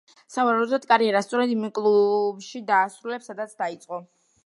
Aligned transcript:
სავარაუდოდ 0.35 0.87
კარიერას 0.91 1.29
სწორედ 1.29 1.53
იმ 1.57 1.69
კლუბში 1.77 2.65
დაასრულებს, 2.73 3.33
სადაც 3.33 3.59
დაიწყო. 3.65 4.07